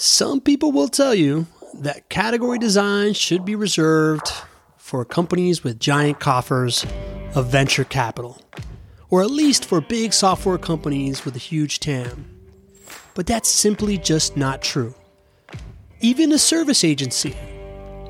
[0.00, 4.30] Some people will tell you that category design should be reserved
[4.76, 6.86] for companies with giant coffers
[7.34, 8.40] of venture capital,
[9.10, 12.30] or at least for big software companies with a huge TAM.
[13.16, 14.94] But that's simply just not true.
[16.00, 17.34] Even a service agency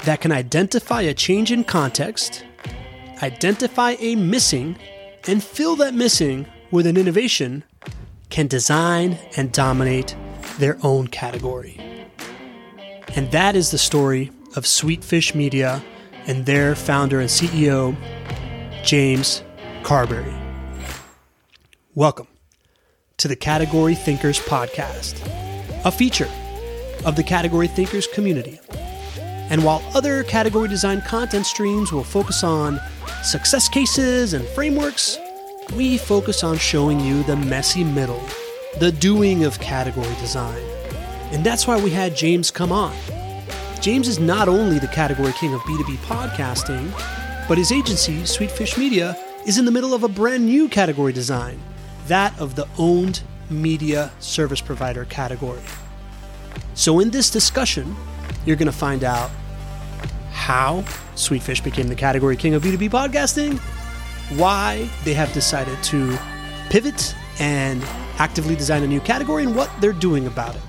[0.05, 2.45] that can identify a change in context,
[3.23, 4.77] identify a missing,
[5.27, 7.65] and fill that missing with an innovation
[8.29, 10.15] can design and dominate
[10.59, 11.81] their own category.
[13.15, 15.83] And that is the story of Sweetfish Media
[16.27, 17.97] and their founder and CEO,
[18.85, 19.43] James
[19.83, 20.35] Carbary.
[21.95, 22.27] Welcome
[23.19, 25.21] to the Category Thinkers Podcast,
[25.85, 26.29] a feature
[27.05, 28.61] of the Category Thinkers community.
[29.51, 32.79] And while other category design content streams will focus on
[33.23, 35.19] success cases and frameworks,
[35.75, 38.23] we focus on showing you the messy middle,
[38.79, 40.63] the doing of category design.
[41.33, 42.95] And that's why we had James come on.
[43.81, 46.91] James is not only the category king of B2B podcasting,
[47.49, 51.61] but his agency, Sweetfish Media, is in the middle of a brand new category design,
[52.07, 55.61] that of the owned media service provider category.
[56.75, 57.97] So, in this discussion,
[58.47, 59.31] you're going to find out
[60.31, 60.83] how
[61.15, 63.59] Sweetfish became the category king of B2B podcasting,
[64.39, 66.17] why they have decided to
[66.69, 67.83] pivot and
[68.19, 70.63] actively design a new category, and what they're doing about it.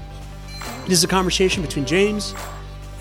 [0.85, 2.33] It is a conversation between James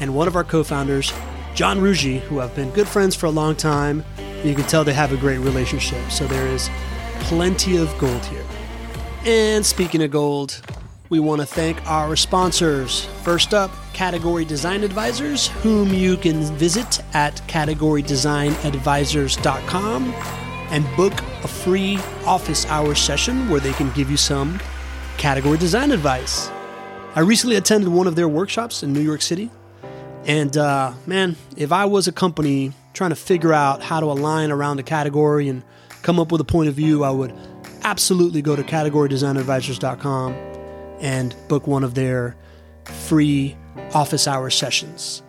[0.00, 1.12] and one of our co founders,
[1.54, 4.04] John Rougeux, who have been good friends for a long time.
[4.44, 6.70] You can tell they have a great relationship, so there is
[7.20, 8.44] plenty of gold here.
[9.24, 10.60] And speaking of gold,
[11.10, 13.06] we want to thank our sponsors.
[13.22, 20.14] First up, Category Design Advisors, whom you can visit at categorydesignadvisors.com
[20.70, 24.61] and book a free office hour session where they can give you some
[25.17, 26.50] category design advice.
[27.14, 29.50] I recently attended one of their workshops in New York City.
[30.25, 34.50] And uh, man, if I was a company trying to figure out how to align
[34.50, 35.62] around a category and
[36.03, 37.32] come up with a point of view, I would
[37.82, 40.32] absolutely go to categorydesignadvisors.com
[41.00, 42.37] and book one of their
[42.84, 43.56] free
[43.94, 45.22] office hour sessions.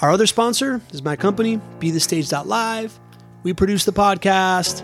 [0.00, 2.98] Our other sponsor is my company, BeTheStage.live.
[3.42, 4.82] We produce the podcast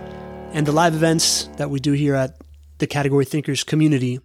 [0.53, 2.39] and the live events that we do here at
[2.79, 4.21] the Category Thinkers community.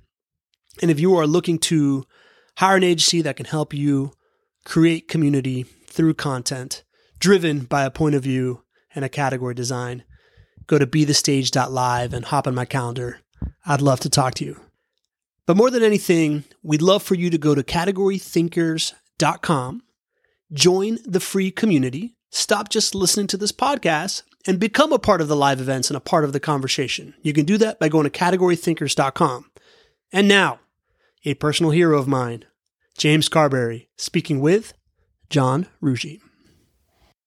[0.81, 2.06] And if you are looking to
[2.57, 4.13] hire an agency that can help you
[4.66, 6.84] create community through content
[7.19, 8.63] driven by a point of view
[8.95, 10.03] and a category design,
[10.67, 13.19] go to bethestage.live and hop on my calendar.
[13.66, 14.59] I'd love to talk to you.
[15.45, 19.84] But more than anything, we'd love for you to go to categorythinkers.com,
[20.53, 25.27] join the free community, stop just listening to this podcast, and become a part of
[25.27, 27.13] the live events and a part of the conversation.
[27.21, 29.49] You can do that by going to categorythinkers.com.
[30.11, 30.59] And now,
[31.25, 32.45] a personal hero of mine,
[32.97, 34.73] James Carbary, speaking with
[35.29, 36.19] John Rougeux.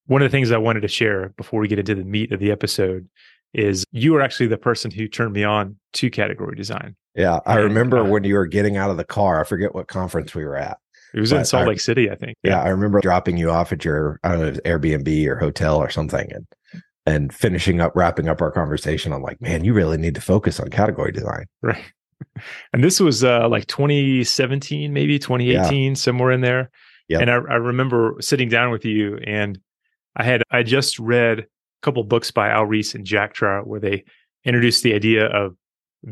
[0.06, 2.38] One of the things I wanted to share before we get into the meat of
[2.38, 3.08] the episode
[3.54, 6.94] is you are actually the person who turned me on to category design.
[7.16, 9.40] Yeah, I and, remember uh, when you were getting out of the car.
[9.40, 10.78] I forget what conference we were at.
[11.14, 12.36] It was in Salt I, Lake City, I think.
[12.42, 12.50] Yeah.
[12.50, 12.62] yeah.
[12.62, 16.30] I remember dropping you off at your I don't know Airbnb or hotel or something,
[16.30, 16.46] and
[17.06, 19.12] and finishing up, wrapping up our conversation.
[19.12, 21.46] I'm like, man, you really need to focus on category design.
[21.62, 21.82] Right.
[22.72, 25.94] And this was uh, like 2017, maybe 2018, yeah.
[25.94, 26.70] somewhere in there.
[27.08, 27.18] Yeah.
[27.20, 29.58] And I, I remember sitting down with you, and
[30.16, 31.46] I had I just read a
[31.82, 34.04] couple books by Al Ries and Jack Trout where they
[34.44, 35.56] introduced the idea of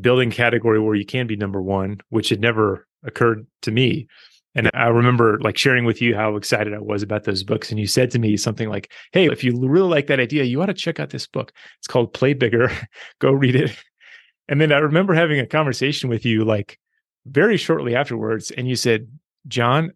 [0.01, 4.07] building category where you can be number one, which had never occurred to me.
[4.55, 7.71] And I remember like sharing with you how excited I was about those books.
[7.71, 10.63] And you said to me something like, Hey, if you really like that idea, you
[10.63, 11.53] ought to check out this book.
[11.79, 12.71] It's called Play Bigger.
[13.19, 13.77] Go read it.
[14.49, 16.79] And then I remember having a conversation with you like
[17.27, 18.51] very shortly afterwards.
[18.51, 19.09] And you said,
[19.49, 19.93] John,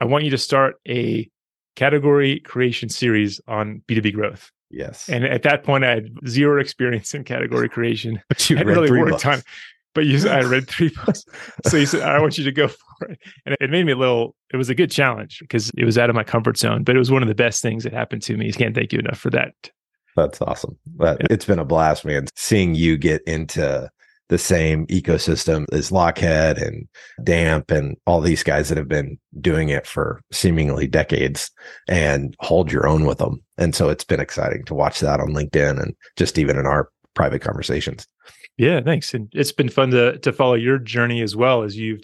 [0.00, 1.28] I want you to start a
[1.76, 4.50] category creation series on B2B growth.
[4.70, 5.08] Yes.
[5.08, 8.20] And at that point, I had zero experience in category creation.
[8.28, 9.24] But you I read really three worked books.
[9.24, 9.42] on.
[9.98, 11.24] But you, I read three books.
[11.66, 13.18] so you said, I want you to go for it.
[13.44, 16.08] And it made me a little, it was a good challenge because it was out
[16.08, 18.36] of my comfort zone, but it was one of the best things that happened to
[18.36, 18.52] me.
[18.52, 19.54] Can't thank you enough for that.
[20.14, 20.78] That's awesome.
[20.86, 21.26] But yeah.
[21.30, 23.90] It's been a blast, man, seeing you get into
[24.28, 26.86] the same ecosystem as Lochhead and
[27.24, 31.50] Damp and all these guys that have been doing it for seemingly decades
[31.88, 33.42] and hold your own with them.
[33.56, 36.88] And so it's been exciting to watch that on LinkedIn and just even in our
[37.14, 38.06] private conversations.
[38.58, 39.14] Yeah, thanks.
[39.14, 42.02] And it's been fun to to follow your journey as well as you've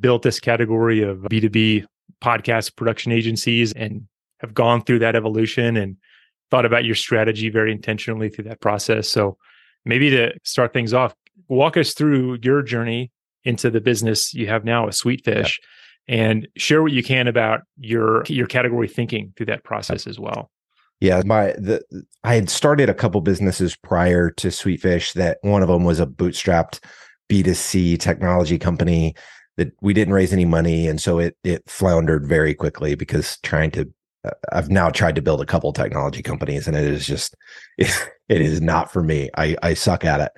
[0.00, 1.86] built this category of B2B
[2.20, 4.06] podcast production agencies and
[4.40, 5.96] have gone through that evolution and
[6.50, 9.08] thought about your strategy very intentionally through that process.
[9.08, 9.36] So
[9.84, 11.14] maybe to start things off,
[11.48, 13.10] walk us through your journey
[13.44, 15.58] into the business you have now with Sweetfish
[16.08, 20.50] and share what you can about your your category thinking through that process as well.
[21.02, 21.82] Yeah, my the
[22.22, 26.06] I had started a couple businesses prior to Sweetfish that one of them was a
[26.06, 26.78] bootstrapped
[27.28, 29.16] B2C technology company
[29.56, 33.72] that we didn't raise any money and so it it floundered very quickly because trying
[33.72, 33.92] to
[34.24, 37.34] uh, I've now tried to build a couple technology companies and it is just
[37.78, 37.90] it,
[38.28, 39.28] it is not for me.
[39.36, 40.30] I I suck at it.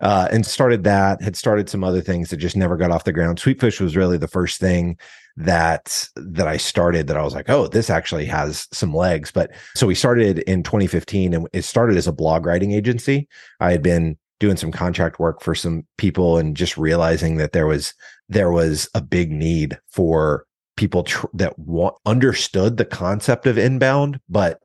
[0.00, 3.12] Uh, and started that had started some other things that just never got off the
[3.12, 3.38] ground.
[3.38, 4.98] Sweetfish was really the first thing
[5.38, 9.30] that that I started that I was like, oh, this actually has some legs.
[9.30, 13.28] But so we started in 2015 and it started as a blog writing agency.
[13.60, 17.66] I had been doing some contract work for some people and just realizing that there
[17.66, 17.94] was
[18.28, 20.44] there was a big need for
[20.76, 24.60] people tr- that wa- understood the concept of inbound but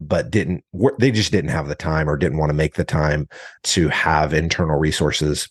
[0.00, 0.64] but didn't
[0.98, 3.28] they just didn't have the time or didn't want to make the time
[3.62, 5.48] to have internal resources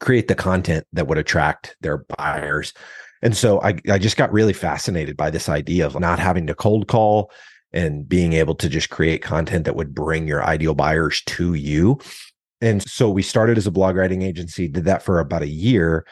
[0.00, 2.72] create the content that would attract their buyers
[3.22, 6.54] and so I, I just got really fascinated by this idea of not having to
[6.54, 7.30] cold call
[7.72, 11.98] and being able to just create content that would bring your ideal buyers to you
[12.60, 16.06] and so we started as a blog writing agency, did that for about a year.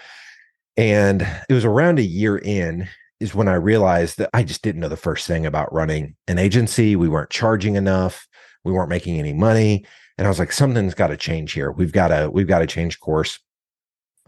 [0.76, 2.88] And it was around a year in
[3.18, 6.38] is when I realized that I just didn't know the first thing about running an
[6.38, 6.96] agency.
[6.96, 8.28] We weren't charging enough.
[8.62, 9.86] We weren't making any money.
[10.18, 11.72] And I was like, something's got to change here.
[11.72, 13.38] We've got to, we've got to change course.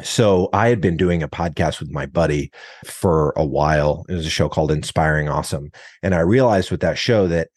[0.02, 2.50] So I had been doing a podcast with my buddy
[2.84, 4.04] for a while.
[4.08, 5.70] It was a show called Inspiring Awesome.
[6.02, 7.48] And I realized with that show that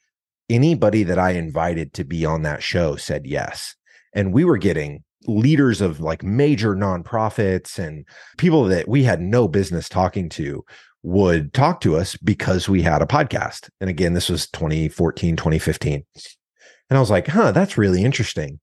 [0.49, 3.75] anybody that I invited to be on that show said yes
[4.13, 8.05] and we were getting leaders of like major nonprofits and
[8.38, 10.63] people that we had no business talking to
[11.03, 13.69] would talk to us because we had a podcast.
[13.79, 16.03] And again, this was 2014, 2015.
[16.89, 18.59] And I was like, huh, that's really interesting.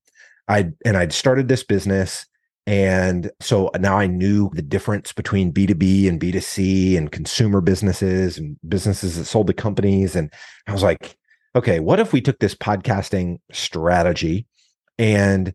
[0.48, 2.26] I and I'd started this business.
[2.68, 8.58] And so now I knew the difference between B2B and B2C and consumer businesses and
[8.68, 10.14] businesses that sold to companies.
[10.14, 10.30] And
[10.66, 11.16] I was like,
[11.56, 14.46] okay, what if we took this podcasting strategy
[14.98, 15.54] and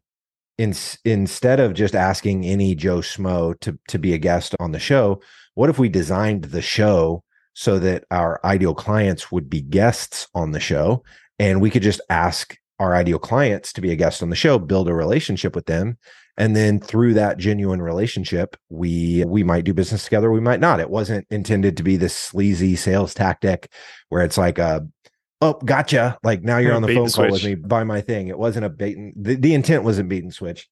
[0.57, 0.73] in,
[1.05, 5.21] instead of just asking any Joe Schmo to, to be a guest on the show,
[5.53, 7.23] what if we designed the show
[7.53, 11.03] so that our ideal clients would be guests on the show
[11.37, 14.57] and we could just ask our ideal clients to be a guest on the show,
[14.57, 15.99] build a relationship with them.
[16.37, 20.79] And then through that genuine relationship, we we might do business together, we might not.
[20.79, 23.71] It wasn't intended to be this sleazy sales tactic
[24.09, 24.87] where it's like a
[25.41, 26.17] oh, gotcha.
[26.23, 27.55] Like now you're on the phone call with me.
[27.55, 28.29] Buy my thing.
[28.29, 28.97] It wasn't a bait.
[28.97, 30.67] And, the, the intent wasn't bait and switch.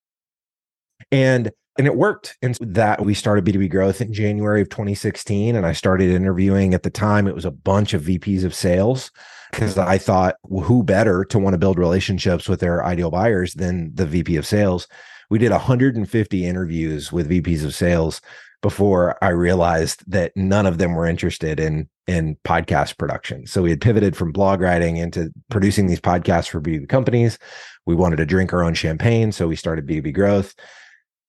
[1.11, 2.37] And and it worked.
[2.41, 5.55] And so that we started B2B growth in January of 2016.
[5.55, 9.09] And I started interviewing at the time, it was a bunch of VPs of sales
[9.51, 13.53] because I thought, well, who better to want to build relationships with their ideal buyers
[13.53, 14.87] than the VP of sales?
[15.31, 18.19] We did 150 interviews with VPs of sales
[18.61, 23.47] before I realized that none of them were interested in in podcast production.
[23.47, 27.37] So we had pivoted from blog writing into producing these podcasts for B2B companies.
[27.85, 30.53] We wanted to drink our own champagne, so we started B2B Growth.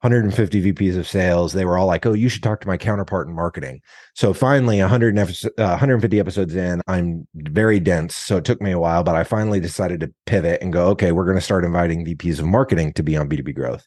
[0.02, 1.52] 150 VPs of sales.
[1.52, 3.80] They were all like, "Oh, you should talk to my counterpart in marketing."
[4.14, 5.24] So finally, 100 uh,
[5.56, 9.60] 150 episodes in, I'm very dense, so it took me a while, but I finally
[9.60, 13.02] decided to pivot and go, "Okay, we're going to start inviting VPs of marketing to
[13.02, 13.86] be on B2B Growth."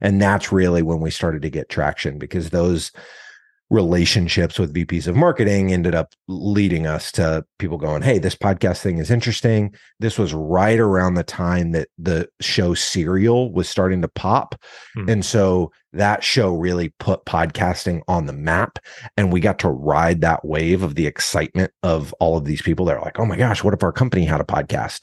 [0.00, 2.92] And that's really when we started to get traction because those
[3.68, 8.80] relationships with VPs of marketing ended up leading us to people going, Hey, this podcast
[8.80, 9.74] thing is interesting.
[9.98, 14.54] This was right around the time that the show Serial was starting to pop.
[14.96, 15.10] Mm.
[15.10, 18.78] And so that show really put podcasting on the map.
[19.16, 22.86] And we got to ride that wave of the excitement of all of these people
[22.86, 25.00] that are like, Oh my gosh, what if our company had a podcast?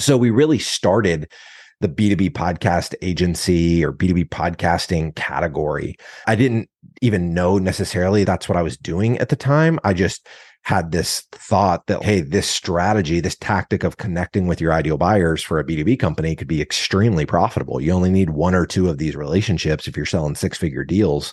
[0.00, 1.30] So we really started
[1.80, 5.96] the B2B podcast agency or B2B podcasting category.
[6.26, 6.68] I didn't
[7.02, 9.78] even know necessarily that's what I was doing at the time.
[9.84, 10.26] I just
[10.62, 15.42] had this thought that, hey, this strategy, this tactic of connecting with your ideal buyers
[15.42, 17.80] for a B2B company could be extremely profitable.
[17.80, 21.32] You only need one or two of these relationships if you're selling six figure deals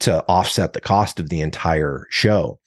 [0.00, 2.58] to offset the cost of the entire show.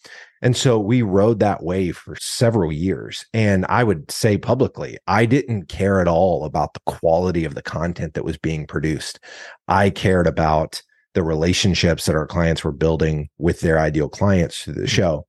[0.44, 3.26] And so we rode that wave for several years.
[3.34, 7.62] And I would say publicly, I didn't care at all about the quality of the
[7.62, 9.22] content that was being produced.
[9.70, 10.84] I cared about
[11.14, 14.88] the relationships that our clients were building with their ideal clients through the mm-hmm.
[14.88, 15.28] show.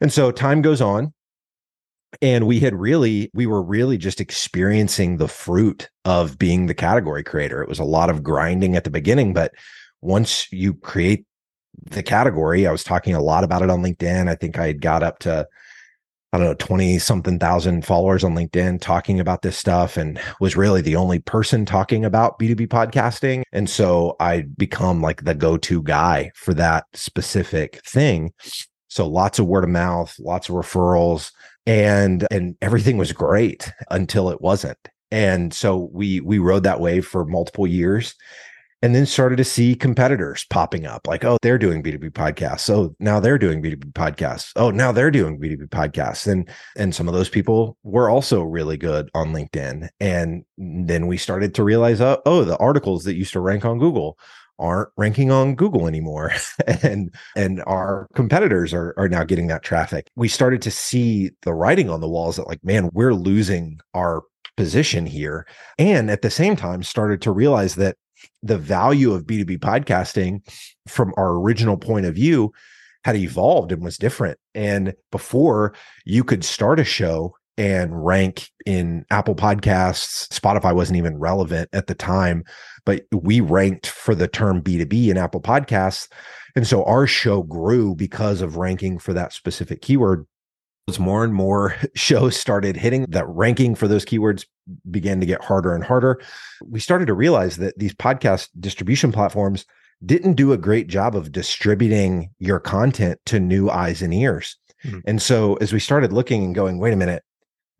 [0.00, 1.12] And so time goes on.
[2.22, 7.24] And we had really, we were really just experiencing the fruit of being the category
[7.24, 7.62] creator.
[7.62, 9.52] It was a lot of grinding at the beginning, but
[10.02, 11.24] once you create
[11.90, 12.66] the category.
[12.66, 14.28] I was talking a lot about it on LinkedIn.
[14.28, 15.48] I think I had got up to
[16.32, 20.56] I don't know, 20 something thousand followers on LinkedIn talking about this stuff and was
[20.56, 23.42] really the only person talking about B2B podcasting.
[23.52, 28.32] And so I become like the go to guy for that specific thing.
[28.86, 31.32] So lots of word of mouth, lots of referrals
[31.66, 34.78] and and everything was great until it wasn't.
[35.10, 38.14] And so we we rode that wave for multiple years
[38.82, 42.60] and then started to see competitors popping up like oh they're doing b2b podcasts.
[42.60, 44.52] So now they're doing b2b podcasts.
[44.56, 46.30] Oh now they're doing b2b podcasts.
[46.30, 49.88] And and some of those people were also really good on linkedin.
[50.00, 53.78] And then we started to realize oh, oh the articles that used to rank on
[53.78, 54.18] google
[54.60, 56.32] aren't ranking on Google anymore.
[56.82, 60.08] And and our competitors are are now getting that traffic.
[60.16, 64.22] We started to see the writing on the walls that like man we're losing our
[64.56, 65.46] position here.
[65.78, 67.96] And at the same time started to realize that
[68.42, 70.40] the value of B2B podcasting
[70.88, 72.52] from our original point of view
[73.04, 74.38] had evolved and was different.
[74.54, 75.74] And before
[76.04, 81.86] you could start a show and rank in Apple Podcasts, Spotify wasn't even relevant at
[81.86, 82.44] the time,
[82.86, 86.08] but we ranked for the term B2B in Apple Podcasts.
[86.56, 90.26] And so our show grew because of ranking for that specific keyword
[90.98, 94.46] more and more shows started hitting that ranking for those keywords
[94.90, 96.20] began to get harder and harder
[96.64, 99.64] we started to realize that these podcast distribution platforms
[100.04, 104.56] didn't do a great job of distributing your content to new eyes and ears.
[104.84, 105.00] Mm-hmm.
[105.04, 107.22] and so as we started looking and going wait a minute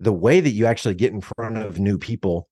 [0.00, 2.48] the way that you actually get in front of new people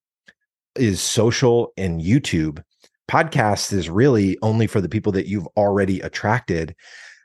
[0.75, 2.63] is social and youtube.
[3.09, 6.75] Podcast is really only for the people that you've already attracted.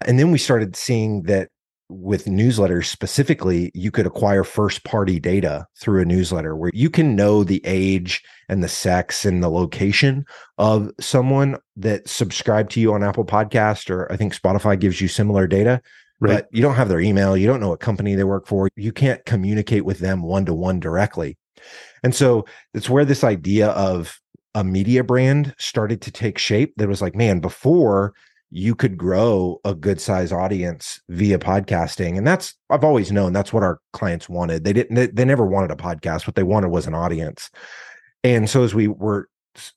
[0.06, 1.50] And then we started seeing that
[1.88, 7.14] with newsletters specifically, you could acquire first party data through a newsletter where you can
[7.14, 10.24] know the age and the sex and the location
[10.58, 15.08] of someone that subscribed to you on Apple Podcast or I think Spotify gives you
[15.08, 15.80] similar data.
[16.20, 16.36] Right.
[16.36, 18.92] But you don't have their email, you don't know what company they work for, you
[18.92, 21.36] can't communicate with them one to one directly.
[22.02, 24.18] And so it's where this idea of
[24.54, 28.14] a media brand started to take shape that was like, man, before
[28.56, 32.16] you could grow a good size audience via podcasting.
[32.16, 34.62] And that's i've always known that's what our clients wanted.
[34.62, 36.24] They didn't they, they never wanted a podcast.
[36.24, 37.50] What they wanted was an audience.
[38.22, 39.28] And so as we were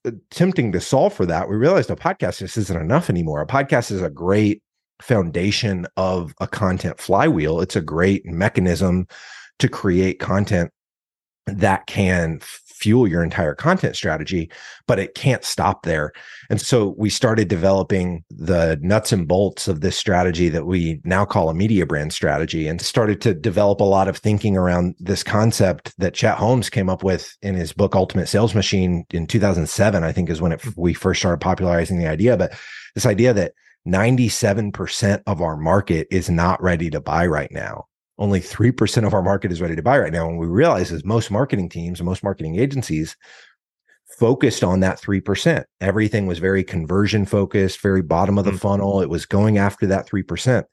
[0.05, 3.41] uh, attempting to solve for that we realized a podcast just isn't enough anymore.
[3.41, 4.61] A podcast is a great
[5.01, 7.61] foundation of a content flywheel.
[7.61, 9.07] It's a great mechanism
[9.57, 10.71] to create content
[11.47, 12.41] that can
[12.77, 14.49] fuel your entire content strategy,
[14.87, 16.11] but it can't stop there.
[16.49, 21.25] And so we started developing the nuts and bolts of this strategy that we now
[21.25, 25.23] call a media brand strategy and started to develop a lot of thinking around this
[25.23, 30.03] concept that Chet Holmes came up with in his book Ultimate Sales Machine in 2007,
[30.03, 30.69] I think is when it, hmm.
[30.77, 32.37] we first started popularizing the idea.
[32.37, 32.53] But
[32.95, 33.53] this idea that
[33.87, 37.85] 97% of our market is not ready to buy right now
[38.17, 40.27] only 3% of our market is ready to buy right now.
[40.27, 43.15] And we realize is most marketing teams and most marketing agencies
[44.17, 45.63] focused on that 3%.
[45.81, 48.59] Everything was very conversion focused, very bottom of the mm-hmm.
[48.59, 49.01] funnel.
[49.01, 50.63] It was going after that 3%.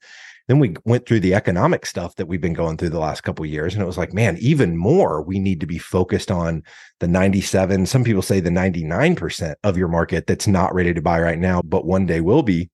[0.47, 3.47] Then we went through the economic stuff that we've been going through the last couple
[3.47, 6.63] years and it was like, man, even more we need to be focused on
[7.01, 11.19] the 97, some people say the 99% of your market that's not ready to buy
[11.19, 12.69] right now, but one day will be.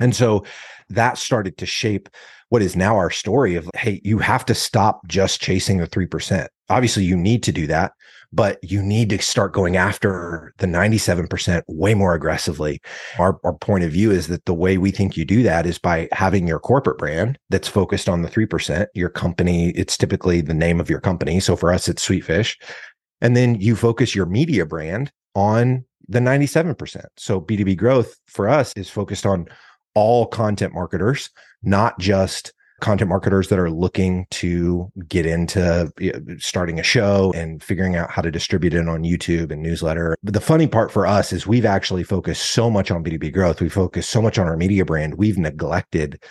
[0.00, 0.44] And so
[0.88, 2.08] that started to shape
[2.50, 6.46] what is now our story of hey you have to stop just chasing the 3%
[6.68, 7.92] obviously you need to do that
[8.32, 12.80] but you need to start going after the 97% way more aggressively.
[13.18, 15.78] Our, our point of view is that the way we think you do that is
[15.78, 20.54] by having your corporate brand that's focused on the 3% your company it's typically the
[20.54, 22.56] name of your company so for us it's sweetfish
[23.20, 28.72] and then you focus your media brand on the 97% so b2b growth for us
[28.76, 29.46] is focused on
[29.94, 31.30] all content marketers,
[31.62, 35.92] not just content marketers that are looking to get into
[36.38, 40.16] starting a show and figuring out how to distribute it on YouTube and newsletter.
[40.22, 43.60] But the funny part for us is we've actually focused so much on B2B growth.
[43.60, 45.14] We focus so much on our media brand.
[45.14, 46.22] We've neglected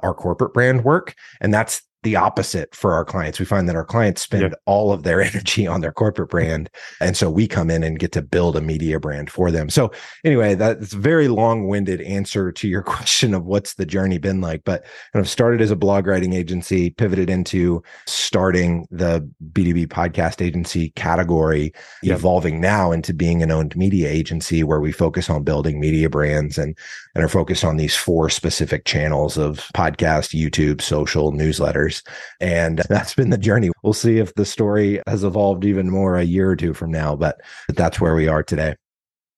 [0.00, 1.14] our corporate brand work.
[1.40, 3.38] And that's the opposite for our clients.
[3.38, 4.54] We find that our clients spend yep.
[4.66, 6.70] all of their energy on their corporate brand.
[7.00, 9.68] And so we come in and get to build a media brand for them.
[9.68, 9.92] So
[10.24, 14.64] anyway, that's a very long-winded answer to your question of what's the journey been like.
[14.64, 20.44] But kind of started as a blog writing agency, pivoted into starting the B2B podcast
[20.44, 22.18] agency category, yep.
[22.18, 26.58] evolving now into being an owned media agency where we focus on building media brands
[26.58, 26.76] and,
[27.14, 32.02] and are focused on these four specific channels of podcast, YouTube, social, newsletters
[32.40, 33.70] and that's been the journey.
[33.82, 37.16] We'll see if the story has evolved even more a year or two from now,
[37.16, 38.74] but that's where we are today.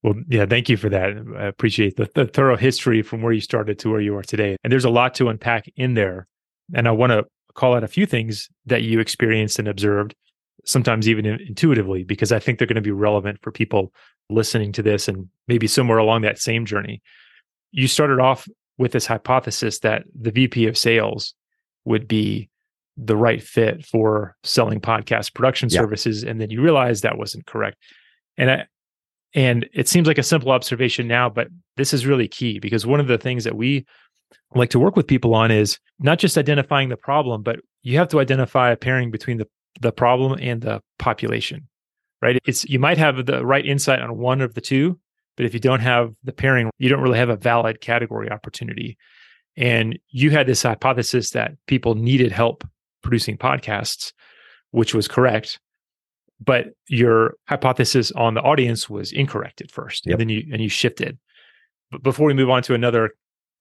[0.02, 1.12] Well, yeah, thank you for that.
[1.38, 4.56] I appreciate the, the thorough history from where you started to where you are today.
[4.64, 6.26] And there's a lot to unpack in there.
[6.74, 7.24] And I want to
[7.54, 10.16] call out a few things that you experienced and observed,
[10.64, 13.92] sometimes even intuitively, because I think they're going to be relevant for people
[14.28, 17.00] listening to this and maybe somewhere along that same journey.
[17.72, 18.48] You started off
[18.78, 21.34] with this hypothesis that the VP of sales
[21.84, 22.48] would be
[22.96, 25.80] the right fit for selling podcast production yeah.
[25.80, 27.76] services and then you realized that wasn't correct
[28.36, 28.66] and I,
[29.34, 33.00] and it seems like a simple observation now but this is really key because one
[33.00, 33.86] of the things that we
[34.54, 38.08] like to work with people on is not just identifying the problem but you have
[38.08, 39.48] to identify a pairing between the
[39.80, 41.66] the problem and the population
[42.20, 44.98] right it's you might have the right insight on one of the two
[45.36, 48.96] but if you don't have the pairing you don't really have a valid category opportunity
[49.56, 52.64] and you had this hypothesis that people needed help
[53.02, 54.12] producing podcasts,
[54.70, 55.58] which was correct.
[56.40, 60.06] But your hypothesis on the audience was incorrect at first.
[60.06, 60.14] Yep.
[60.14, 61.18] And then you and you shifted.
[61.90, 63.10] But before we move on to another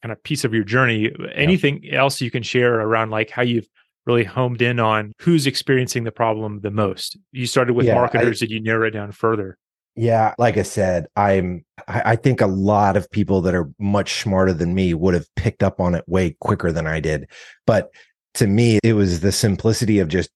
[0.02, 1.94] kind of piece of your journey, anything yep.
[1.94, 3.68] else you can share around like how you've
[4.08, 7.18] really homed in on who's experiencing the problem the most?
[7.32, 9.60] You started with yeah, marketers, I, did you narrow it down further?
[9.96, 14.22] Yeah, like I said, I'm I, I think a lot of people that are much
[14.22, 17.30] smarter than me would have picked up on it way quicker than I did.
[17.68, 17.92] But
[18.36, 20.30] to me, it was the simplicity of just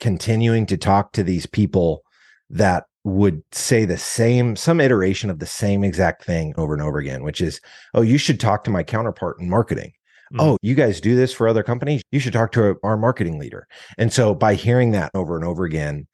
[0.00, 2.02] continuing to talk to these people
[2.50, 6.98] that would say the same, some iteration of the same exact thing over and over
[6.98, 7.60] again, which is,
[7.94, 9.92] oh, you should talk to my counterpart in marketing.
[10.32, 10.40] Mm-hmm.
[10.40, 12.02] Oh, you guys do this for other companies?
[12.10, 13.68] You should talk to our marketing leader.
[13.96, 16.08] And so by hearing that over and over again,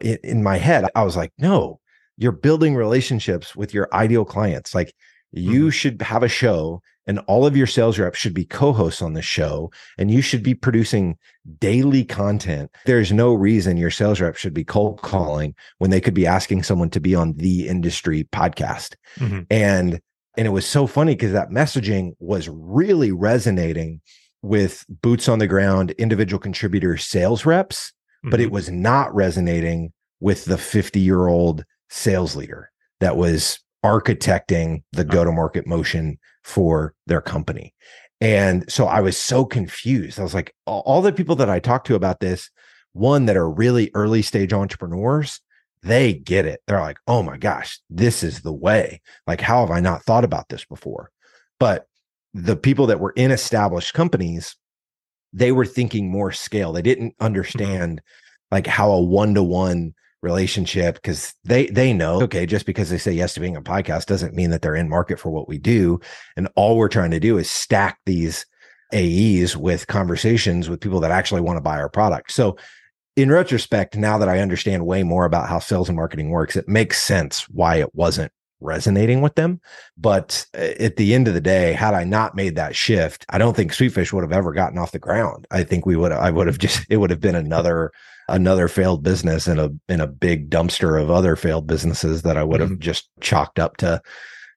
[0.00, 1.80] in my head, I was like, no,
[2.18, 4.74] you're building relationships with your ideal clients.
[4.74, 4.92] Like
[5.32, 5.68] you mm-hmm.
[5.70, 9.22] should have a show and all of your sales reps should be co-hosts on the
[9.22, 11.16] show and you should be producing
[11.58, 16.14] daily content there's no reason your sales rep should be cold calling when they could
[16.14, 19.40] be asking someone to be on the industry podcast mm-hmm.
[19.50, 20.00] and
[20.36, 24.00] and it was so funny because that messaging was really resonating
[24.42, 27.92] with boots on the ground individual contributor sales reps
[28.24, 28.30] mm-hmm.
[28.30, 28.54] but it mm-hmm.
[28.54, 35.24] was not resonating with the 50 year old sales leader that was architecting the go
[35.24, 37.74] to market motion for their company.
[38.20, 40.18] And so I was so confused.
[40.18, 42.50] I was like, all the people that I talked to about this,
[42.92, 45.40] one that are really early stage entrepreneurs,
[45.82, 46.60] they get it.
[46.66, 49.00] They're like, oh my gosh, this is the way.
[49.26, 51.10] Like, how have I not thought about this before?
[51.60, 51.86] But
[52.34, 54.56] the people that were in established companies,
[55.32, 56.72] they were thinking more scale.
[56.72, 57.24] They didn't mm-hmm.
[57.24, 58.02] understand
[58.50, 62.98] like how a one to one relationship because they they know okay just because they
[62.98, 65.58] say yes to being a podcast doesn't mean that they're in market for what we
[65.58, 66.00] do.
[66.36, 68.44] And all we're trying to do is stack these
[68.92, 72.32] AEs with conversations with people that actually want to buy our product.
[72.32, 72.56] So
[73.16, 76.68] in retrospect now that I understand way more about how sales and marketing works it
[76.68, 79.60] makes sense why it wasn't resonating with them.
[79.96, 83.38] But uh, at the end of the day had I not made that shift I
[83.38, 85.46] don't think Sweetfish would have ever gotten off the ground.
[85.52, 87.92] I think we would I would have just it would have been another
[88.28, 92.44] another failed business in a in a big dumpster of other failed businesses that I
[92.44, 92.80] would have mm-hmm.
[92.80, 94.00] just chalked up to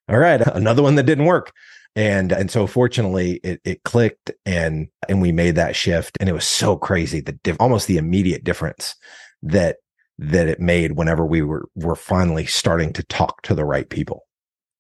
[0.10, 1.54] all right, another one that didn't work.
[1.96, 6.34] And and so fortunately it it clicked and and we made that shift and it
[6.34, 8.96] was so crazy the diff- almost the immediate difference
[9.44, 9.78] that
[10.18, 14.26] that it made whenever we were were finally starting to talk to the right people.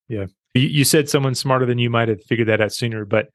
[0.08, 0.28] Yeah.
[0.54, 3.28] You, you said someone smarter than you might have figured that out sooner, but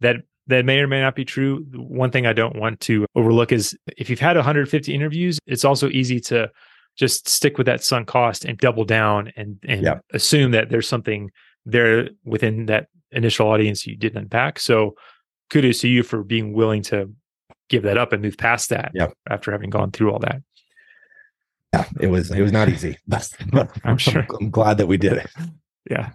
[0.00, 0.16] that
[0.48, 1.64] that may or may not be true.
[1.74, 5.88] One thing I don't want to overlook is if you've had 150 interviews, it's also
[5.88, 6.50] easy to
[6.96, 9.98] just stick with that sunk cost and double down and and yeah.
[10.12, 11.30] assume that there's something
[11.64, 14.58] there within that initial audience you didn't unpack.
[14.58, 14.94] So
[15.50, 17.12] kudos to you for being willing to
[17.68, 19.08] give that up and move past that yeah.
[19.28, 20.42] after having gone through all that.
[21.72, 23.30] Yeah, it was it was not easy, but,
[23.84, 25.30] I'm sure I'm glad that we did it.
[25.88, 26.10] Yeah.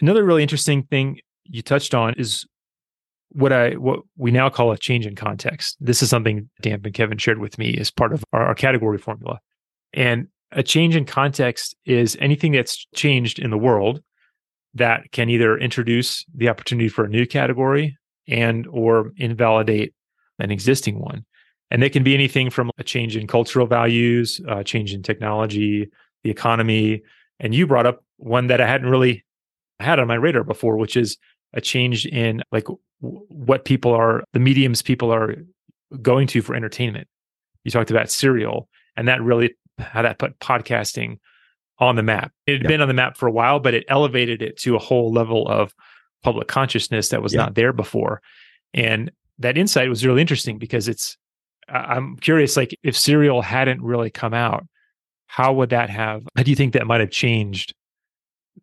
[0.00, 2.46] Another really interesting thing you touched on is
[3.30, 5.76] what I what we now call a change in context.
[5.80, 8.98] This is something Dan and Kevin shared with me as part of our, our category
[8.98, 9.40] formula.
[9.92, 14.02] And a change in context is anything that's changed in the world
[14.74, 17.96] that can either introduce the opportunity for a new category
[18.28, 19.94] and or invalidate
[20.38, 21.24] an existing one.
[21.70, 25.88] And they can be anything from a change in cultural values, a change in technology,
[26.24, 27.02] the economy.
[27.38, 29.24] And you brought up one that I hadn't really
[29.78, 31.16] had on my radar before, which is
[31.52, 32.66] a change in like
[33.00, 35.36] what people are the mediums people are
[36.02, 37.08] going to for entertainment.
[37.64, 41.18] You talked about serial and that really how that put podcasting
[41.78, 42.32] on the map.
[42.46, 44.78] It had been on the map for a while but it elevated it to a
[44.78, 45.74] whole level of
[46.22, 48.20] public consciousness that was not there before.
[48.74, 49.10] And
[49.40, 51.16] that insight was really interesting because it's
[51.68, 54.66] i'm curious like if serial hadn't really come out
[55.26, 57.74] how would that have how do you think that might have changed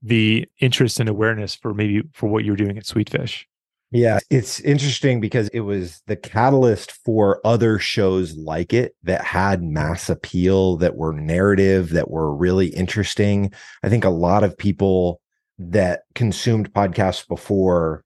[0.01, 3.45] the interest and awareness for maybe for what you're doing at Sweetfish?
[3.89, 9.63] Yeah, it's interesting because it was the catalyst for other shows like it that had
[9.63, 13.51] mass appeal, that were narrative, that were really interesting.
[13.83, 15.21] I think a lot of people
[15.57, 18.03] that consumed podcasts before,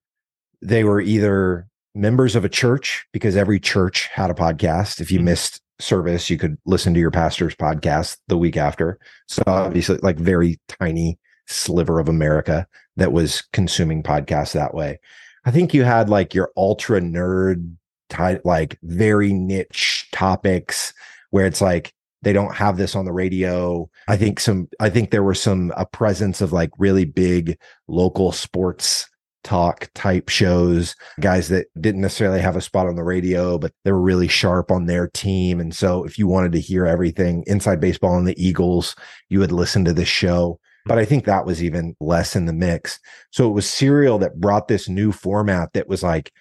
[0.61, 5.01] they were either members of a church because every church had a podcast.
[5.01, 5.25] If you mm-hmm.
[5.25, 8.99] missed service, you could listen to your pastor's podcast the week after.
[9.27, 11.17] So obviously, like very tiny
[11.51, 14.99] sliver of America that was consuming podcasts that way.
[15.45, 17.75] I think you had like your ultra nerd
[18.09, 20.93] type, like very niche topics
[21.31, 23.89] where it's like they don't have this on the radio.
[24.07, 28.31] I think some, I think there were some, a presence of like really big local
[28.31, 29.07] sports
[29.43, 33.91] talk type shows, guys that didn't necessarily have a spot on the radio, but they
[33.91, 35.59] were really sharp on their team.
[35.59, 38.95] And so if you wanted to hear everything inside baseball and the Eagles,
[39.29, 42.53] you would listen to this show but I think that was even less in the
[42.53, 42.99] mix.
[43.31, 46.31] So it was Serial that brought this new format that was like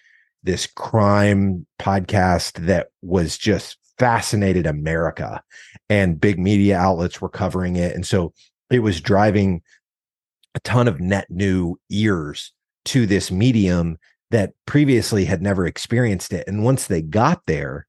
[0.43, 5.43] this crime podcast that was just fascinated America
[5.91, 7.95] and big media outlets were covering it.
[7.95, 8.33] And so
[8.71, 9.61] it was driving
[10.55, 12.53] a ton of net new ears
[12.87, 13.99] to this medium
[14.31, 16.47] that previously had never experienced it.
[16.49, 17.87] And once they got there,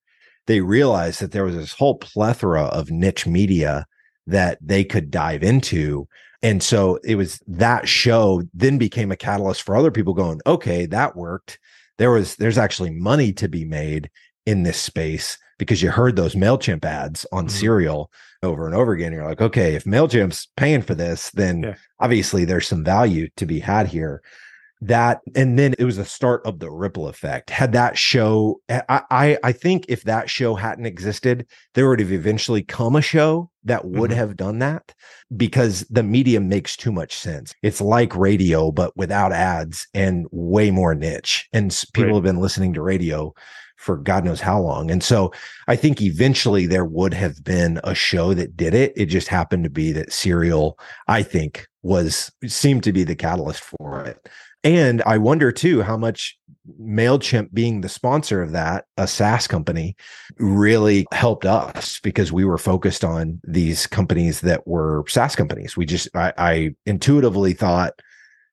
[0.47, 3.85] they realized that there was this whole plethora of niche media
[4.27, 6.07] that they could dive into
[6.43, 10.85] and so it was that show then became a catalyst for other people going, okay,
[10.87, 11.59] that worked.
[11.97, 14.09] There was there's actually money to be made
[14.45, 17.55] in this space because you heard those MailChimp ads on mm-hmm.
[17.55, 19.13] Serial over and over again.
[19.13, 21.75] You're like, okay, if MailChimp's paying for this, then yeah.
[21.99, 24.23] obviously there's some value to be had here
[24.81, 29.01] that and then it was the start of the ripple effect had that show I,
[29.11, 33.51] I i think if that show hadn't existed there would have eventually come a show
[33.63, 34.19] that would mm-hmm.
[34.19, 34.93] have done that
[35.37, 40.71] because the medium makes too much sense it's like radio but without ads and way
[40.71, 42.15] more niche and people right.
[42.15, 43.33] have been listening to radio
[43.81, 44.91] for God knows how long.
[44.91, 45.33] And so
[45.67, 48.93] I think eventually there would have been a show that did it.
[48.95, 53.63] It just happened to be that Serial, I think, was seemed to be the catalyst
[53.63, 54.29] for it.
[54.63, 56.37] And I wonder too how much
[56.79, 59.95] MailChimp being the sponsor of that, a SaaS company,
[60.37, 65.75] really helped us because we were focused on these companies that were SaaS companies.
[65.75, 67.93] We just, I, I intuitively thought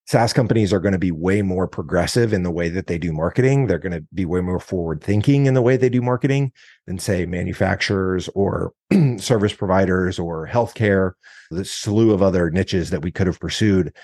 [0.07, 3.13] SaaS companies are going to be way more progressive in the way that they do
[3.13, 3.67] marketing.
[3.67, 6.53] They're going to be way more forward thinking in the way they do marketing
[6.87, 8.73] than, say, manufacturers or
[9.19, 11.13] service providers or healthcare,
[11.51, 13.95] the slew of other niches that we could have pursued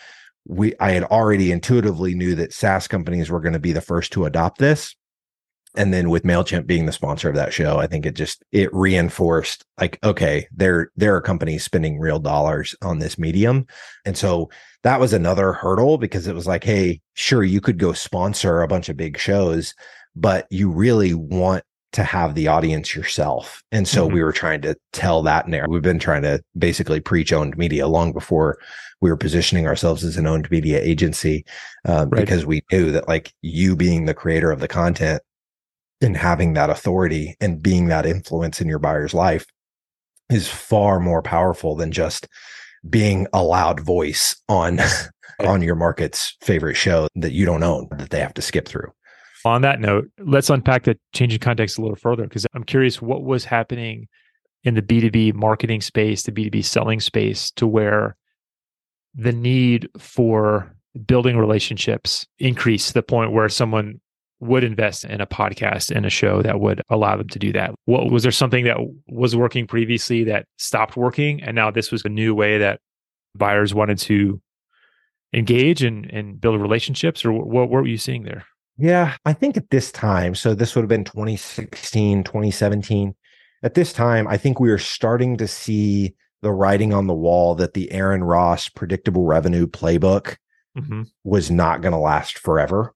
[0.46, 4.12] we I had already intuitively knew that SaaS companies were going to be the first
[4.12, 4.94] to adopt this.
[5.76, 8.72] And then with MailChimp being the sponsor of that show, I think it just it
[8.72, 13.66] reinforced like, okay, there there are companies spending real dollars on this medium.
[14.04, 14.50] And so
[14.84, 18.68] that was another hurdle because it was like, hey, sure, you could go sponsor a
[18.68, 19.74] bunch of big shows,
[20.14, 23.62] but you really want to have the audience yourself.
[23.70, 24.14] And so mm-hmm.
[24.14, 25.72] we were trying to tell that narrative.
[25.72, 28.58] We've been trying to basically preach owned media long before
[29.00, 31.44] we were positioning ourselves as an owned media agency
[31.84, 32.20] um, right.
[32.20, 35.22] because we knew that like you being the creator of the content
[36.00, 39.46] and having that authority and being that influence in your buyer's life
[40.30, 42.26] is far more powerful than just
[42.88, 44.80] being a loud voice on
[45.40, 48.92] on your market's favorite show that you don't own that they have to skip through
[49.44, 53.22] on that note, let's unpack the changing context a little further because I'm curious what
[53.24, 54.08] was happening
[54.64, 58.16] in the B2B marketing space, the B2B selling space, to where
[59.14, 60.74] the need for
[61.06, 64.00] building relationships increased to the point where someone
[64.40, 67.74] would invest in a podcast and a show that would allow them to do that.
[67.84, 68.78] What was there something that
[69.08, 72.80] was working previously that stopped working and now this was a new way that
[73.34, 74.40] buyers wanted to
[75.32, 78.44] engage and, and build relationships or what, what were you seeing there?
[78.76, 83.14] Yeah, I think at this time, so this would have been 2016, 2017.
[83.62, 87.54] At this time, I think we were starting to see the writing on the wall
[87.54, 90.36] that the Aaron Ross predictable revenue playbook
[90.76, 91.02] mm-hmm.
[91.22, 92.94] was not going to last forever.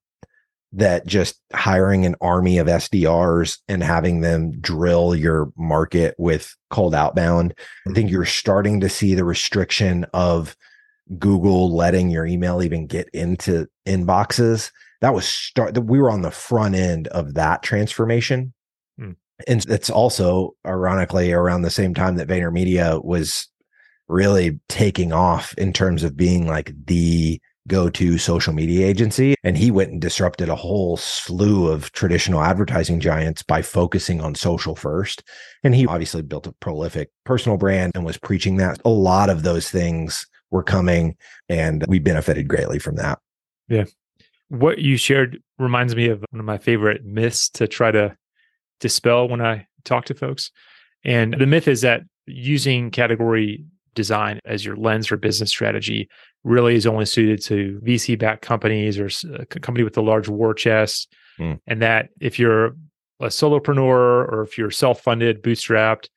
[0.72, 6.94] That just hiring an army of SDRs and having them drill your market with cold
[6.94, 7.54] outbound.
[7.88, 10.54] I think you're starting to see the restriction of
[11.18, 16.30] Google letting your email even get into inboxes that was start we were on the
[16.30, 18.52] front end of that transformation.
[18.98, 19.12] Hmm.
[19.46, 23.46] and it's also ironically around the same time that VaynerMedia was
[24.08, 29.34] really taking off in terms of being like the go-to social media agency.
[29.44, 34.34] And he went and disrupted a whole slew of traditional advertising giants by focusing on
[34.34, 35.22] social first.
[35.62, 38.80] And he obviously built a prolific personal brand and was preaching that.
[38.86, 41.14] A lot of those things were coming
[41.50, 43.18] and we benefited greatly from that.
[43.68, 43.84] Yeah
[44.48, 48.16] what you shared reminds me of one of my favorite myths to try to
[48.80, 50.50] dispel when I talk to folks.
[51.04, 56.08] And the myth is that using category design as your lens for business strategy
[56.44, 60.54] really is only suited to VC backed companies or a company with a large war
[60.54, 61.12] chest.
[61.38, 61.60] Mm.
[61.66, 62.76] And that if you're
[63.20, 63.78] a solopreneur
[64.30, 66.08] or if you're self funded, bootstrapped,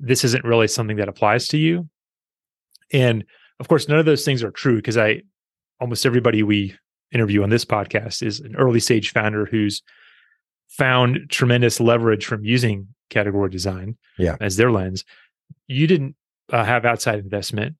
[0.00, 1.88] this isn't really something that applies to you.
[2.92, 3.24] And
[3.60, 5.22] of course, none of those things are true because I
[5.80, 6.74] almost everybody we
[7.12, 9.82] interview on this podcast is an early stage founder who's
[10.68, 14.36] found tremendous leverage from using category design yeah.
[14.40, 15.04] as their lens.
[15.68, 16.16] You didn't
[16.52, 17.76] uh, have outside investment.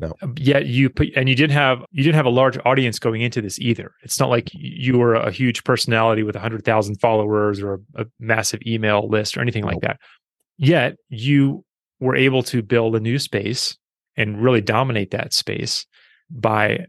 [0.00, 0.14] No.
[0.36, 3.40] Yet you put, and you didn't have you didn't have a large audience going into
[3.40, 3.92] this either.
[4.02, 8.02] It's not like you were a huge personality with a hundred thousand followers or a,
[8.02, 9.98] a, massive email list or anything like that.
[10.56, 11.64] Yet you
[11.98, 13.76] were able to build a new space
[14.16, 15.84] and really dominate that space
[16.30, 16.86] by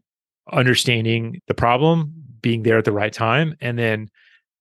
[0.52, 4.10] understanding the problem, being there at the right time, and then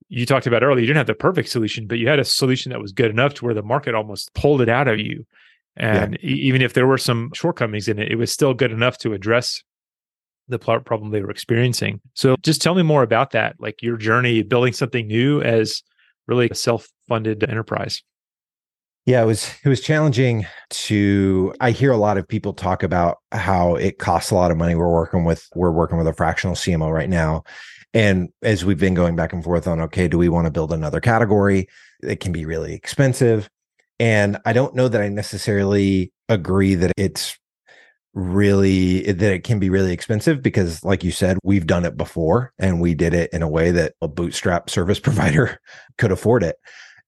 [0.08, 2.72] you talked about earlier, you didn't have the perfect solution, but you had a solution
[2.72, 5.24] that was good enough to where the market almost pulled it out of you.
[5.76, 6.30] And yeah.
[6.30, 9.62] even if there were some shortcomings in it, it was still good enough to address
[10.48, 12.00] the problem they were experiencing.
[12.14, 15.82] So just tell me more about that, like your journey building something new as
[16.26, 18.02] really a self-funded enterprise.
[19.08, 23.16] Yeah, it was it was challenging to I hear a lot of people talk about
[23.32, 24.74] how it costs a lot of money.
[24.74, 27.44] We're working with we're working with a fractional CMO right now.
[27.94, 30.74] And as we've been going back and forth on okay, do we want to build
[30.74, 31.68] another category?
[32.02, 33.48] It can be really expensive.
[33.98, 37.38] And I don't know that I necessarily agree that it's
[38.12, 42.52] really that it can be really expensive because like you said we've done it before
[42.58, 45.58] and we did it in a way that a bootstrap service provider
[45.96, 46.56] could afford it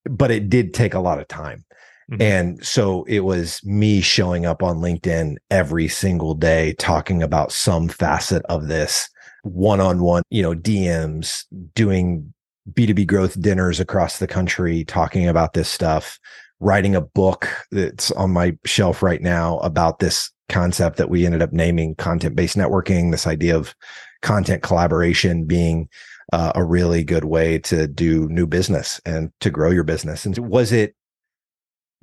[0.08, 1.62] but it did take a lot of time
[2.10, 2.22] Mm-hmm.
[2.22, 7.88] And so it was me showing up on LinkedIn every single day talking about some
[7.88, 9.08] facet of this
[9.42, 11.44] one on one, you know, DMs,
[11.74, 12.32] doing
[12.72, 16.18] B2B growth dinners across the country, talking about this stuff,
[16.58, 21.42] writing a book that's on my shelf right now about this concept that we ended
[21.42, 23.74] up naming content based networking, this idea of
[24.20, 25.88] content collaboration being
[26.32, 30.26] uh, a really good way to do new business and to grow your business.
[30.26, 30.94] And was it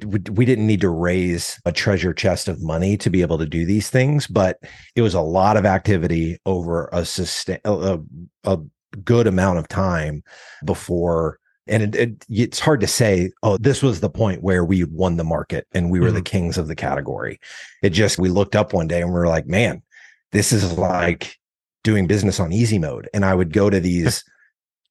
[0.05, 3.65] we didn't need to raise a treasure chest of money to be able to do
[3.65, 4.59] these things, but
[4.95, 7.99] it was a lot of activity over a sustain a,
[8.43, 8.59] a
[9.03, 10.23] good amount of time
[10.63, 11.39] before.
[11.65, 15.17] And it, it, it's hard to say, oh, this was the point where we won
[15.17, 16.15] the market and we were mm-hmm.
[16.15, 17.39] the kings of the category.
[17.81, 19.81] It just, we looked up one day and we were like, man,
[20.31, 21.37] this is like
[21.83, 23.09] doing business on easy mode.
[23.13, 24.23] And I would go to these,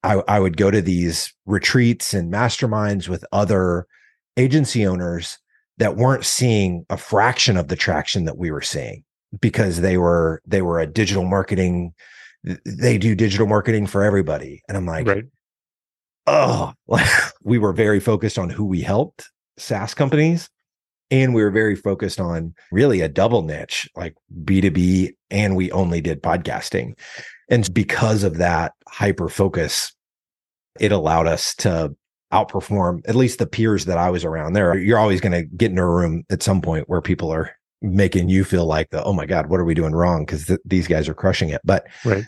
[0.03, 3.87] I, I would go to these retreats and masterminds with other
[4.37, 5.37] agency owners
[5.77, 9.03] that weren't seeing a fraction of the traction that we were seeing
[9.39, 11.93] because they were they were a digital marketing
[12.65, 14.61] they do digital marketing for everybody.
[14.67, 15.25] And i'm like right.
[16.27, 17.07] oh like
[17.43, 20.49] we were very focused on who we helped saas companies
[21.09, 26.01] and we were very focused on really a double niche like b2b and we only
[26.01, 26.97] did podcasting.
[27.49, 29.93] And because of that hyper focus
[30.79, 31.95] it allowed us to
[32.33, 34.77] outperform at least the peers that I was around there.
[34.77, 38.27] You're always going to get in a room at some point where people are making
[38.29, 40.25] you feel like the, oh my God, what are we doing wrong?
[40.25, 41.61] Because th- these guys are crushing it.
[41.63, 42.25] But right.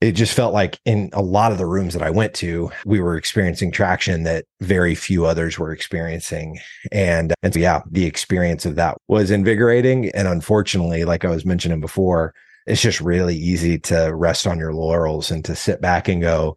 [0.00, 3.00] it just felt like in a lot of the rooms that I went to, we
[3.00, 6.58] were experiencing traction that very few others were experiencing.
[6.92, 10.10] And, and so, yeah, the experience of that was invigorating.
[10.10, 12.34] And unfortunately, like I was mentioning before,
[12.66, 16.56] it's just really easy to rest on your laurels and to sit back and go,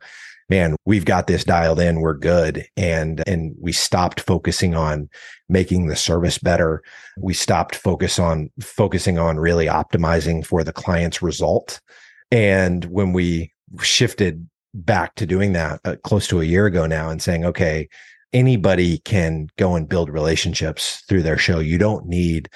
[0.50, 2.02] man, we've got this dialed in.
[2.02, 2.66] We're good.
[2.78, 5.10] And, and we stopped focusing on
[5.50, 6.82] making the service better.
[7.18, 11.80] We stopped focus on focusing on really optimizing for the client's result.
[12.32, 13.52] And when we
[13.82, 17.88] shifted back to doing that uh, close to a year ago now and saying, okay,
[18.34, 21.60] anybody can go and build relationships through their show.
[21.60, 22.50] You don't need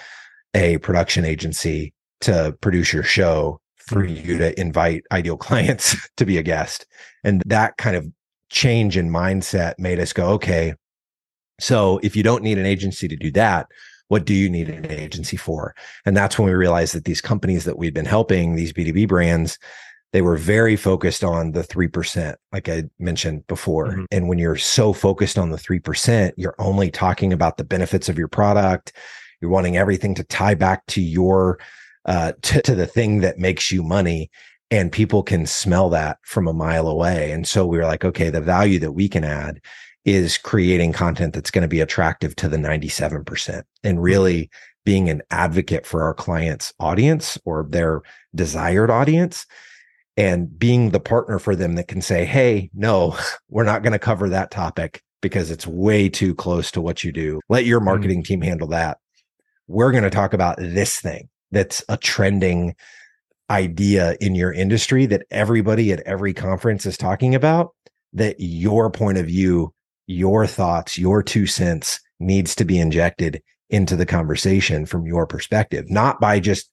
[0.56, 6.38] a production agency to produce your show for you to invite ideal clients to be
[6.38, 6.86] a guest.
[7.28, 8.08] And that kind of
[8.50, 10.76] change in mindset made us go, okay,
[11.60, 13.68] so if you don't need an agency to do that,
[14.08, 15.76] what do you need an agency for?
[16.06, 19.60] And that's when we realized that these companies that we'd been helping, these B2B brands,
[20.14, 23.88] they were very focused on the 3%, like I mentioned before.
[23.88, 24.06] Mm-hmm.
[24.12, 28.18] And when you're so focused on the 3%, you're only talking about the benefits of
[28.18, 28.94] your product.
[29.42, 31.60] You're wanting everything to tie back to your
[32.06, 34.32] uh, to, to the thing that makes you money
[34.70, 37.32] and people can smell that from a mile away.
[37.32, 39.62] And so we were like, okay, the value that we can add
[40.06, 44.50] is creating content that's going to be attractive to the 97% and really
[44.86, 48.02] being an advocate for our clients' audience or their
[48.36, 49.46] desired audience.
[50.20, 53.16] and being the partner for them that can say, Hey, no,
[53.50, 57.12] we're not going to cover that topic because it's way too close to what you
[57.12, 57.40] do.
[57.50, 57.86] Let your mm-hmm.
[57.86, 58.34] marketing mm-hmm.
[58.34, 58.98] team handle that.
[59.68, 62.76] We're going to talk about this thing that's a trending
[63.50, 67.74] idea in your industry that everybody at every conference is talking about
[68.14, 69.74] that your point of view,
[70.08, 75.90] your thoughts, your two cents needs to be injected into the conversation from your perspective,
[75.90, 76.70] not by just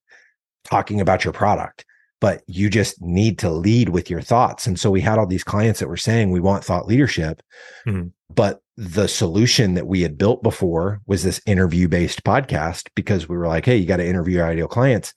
[0.64, 1.84] talking about your product,
[2.20, 4.66] but you just need to lead with your thoughts.
[4.66, 7.42] And so we had all these clients that were saying we want thought leadership,
[7.86, 8.08] mm-hmm.
[8.32, 13.36] but the solution that we had built before was this interview based podcast because we
[13.36, 15.12] were like, Hey, you got to interview your ideal clients.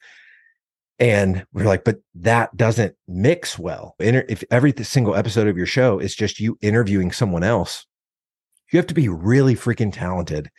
[1.00, 3.96] And we're like, but that doesn't mix well.
[4.00, 7.86] If every single episode of your show is just you interviewing someone else,
[8.72, 10.50] you have to be really freaking talented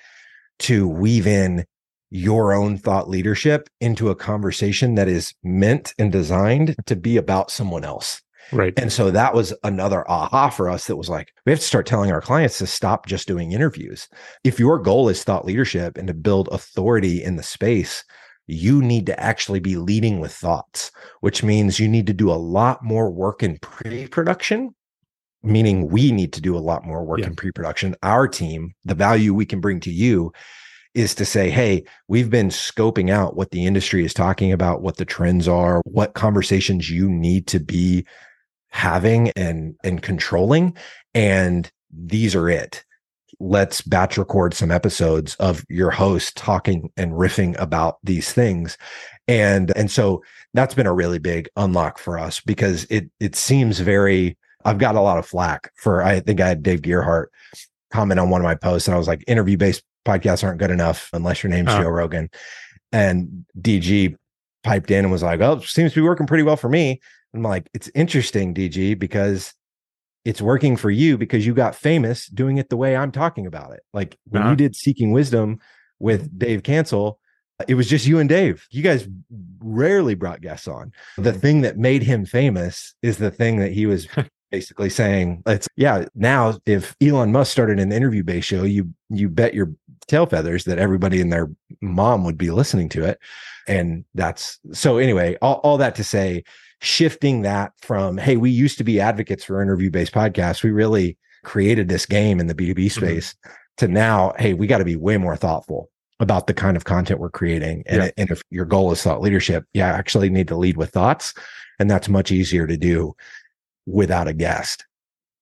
[0.61, 1.65] to weave in
[2.11, 7.51] your own thought leadership into a conversation that is meant and designed to be about
[7.51, 8.23] someone else.
[8.51, 8.73] Right.
[8.79, 11.85] And so that was another aha for us that was like, we have to start
[11.85, 14.09] telling our clients to stop just doing interviews.
[14.43, 18.05] If your goal is thought leadership and to build authority in the space,
[18.49, 22.35] you need to actually be leading with thoughts, which means you need to do a
[22.35, 24.75] lot more work in pre production
[25.43, 27.27] meaning we need to do a lot more work yeah.
[27.27, 30.33] in pre-production our team the value we can bring to you
[30.95, 34.97] is to say hey we've been scoping out what the industry is talking about what
[34.97, 38.05] the trends are what conversations you need to be
[38.71, 40.77] having and and controlling
[41.15, 42.85] and these are it
[43.41, 48.77] let's batch record some episodes of your host talking and riffing about these things
[49.29, 50.23] and and so
[50.55, 54.97] that's been a really big unlock for us because it it seems very I've got
[54.97, 57.31] a lot of flack for, I think I had Dave Gerhardt
[57.91, 60.71] comment on one of my posts and I was like, interview based podcasts aren't good
[60.71, 62.29] enough unless your name's Joe Rogan.
[62.93, 64.15] And DG
[64.65, 67.01] piped in and was like, oh, seems to be working pretty well for me.
[67.35, 69.55] I'm like, it's interesting, DG, because
[70.29, 73.73] it's working for you because you got famous doing it the way I'm talking about
[73.73, 73.81] it.
[73.95, 74.51] Like when uh-huh.
[74.51, 75.59] you did Seeking Wisdom
[76.01, 77.19] with Dave Cancel,
[77.67, 78.67] it was just you and Dave.
[78.71, 79.09] You guys
[79.59, 80.93] rarely brought guests on.
[81.17, 81.39] The mm-hmm.
[81.39, 84.07] thing that made him famous is the thing that he was
[84.51, 89.29] basically saying it's yeah now if elon musk started an interview based show you you
[89.29, 89.71] bet your
[90.07, 91.51] tail feathers that everybody and their
[91.83, 93.19] mom would be listening to it
[93.67, 96.43] and that's so anyway all, all that to say
[96.81, 101.17] shifting that from hey we used to be advocates for interview based podcasts we really
[101.45, 102.87] created this game in the b2b mm-hmm.
[102.89, 103.53] space mm-hmm.
[103.77, 107.21] to now hey we got to be way more thoughtful about the kind of content
[107.21, 108.11] we're creating and, yeah.
[108.17, 111.35] and if your goal is thought leadership you actually need to lead with thoughts
[111.79, 113.15] and that's much easier to do
[113.87, 114.85] without a guest.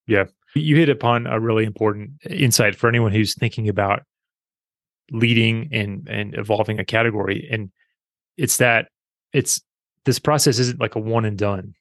[0.06, 0.24] Yeah.
[0.54, 4.02] You hit upon a really important insight for anyone who's thinking about
[5.12, 7.70] leading and and evolving a category and
[8.36, 8.88] it's that
[9.32, 9.60] it's
[10.06, 11.74] this process isn't like a one and done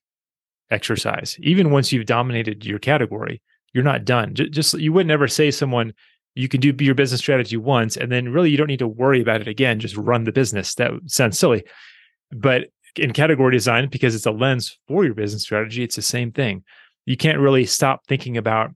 [0.69, 1.37] exercise.
[1.39, 3.41] Even once you've dominated your category,
[3.73, 4.33] you're not done.
[4.35, 5.93] Just, just you would never say someone
[6.33, 9.21] you can do your business strategy once and then really you don't need to worry
[9.21, 9.79] about it again.
[9.79, 10.75] Just run the business.
[10.75, 11.63] That sounds silly.
[12.31, 12.65] But
[12.97, 16.63] in category design because it's a lens for your business strategy it's the same thing
[17.05, 18.71] you can't really stop thinking about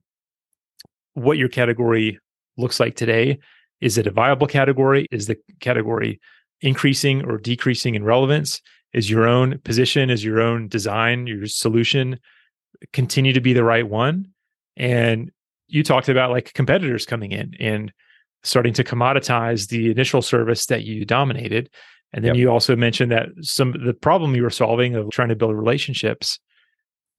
[1.13, 2.19] what your category
[2.57, 3.39] looks like today
[3.81, 6.19] is it a viable category is the category
[6.61, 8.61] increasing or decreasing in relevance
[8.93, 12.19] is your own position is your own design your solution
[12.93, 14.25] continue to be the right one
[14.77, 15.31] and
[15.67, 17.91] you talked about like competitors coming in and
[18.43, 21.69] starting to commoditize the initial service that you dominated
[22.13, 22.39] and then yep.
[22.39, 26.39] you also mentioned that some the problem you were solving of trying to build relationships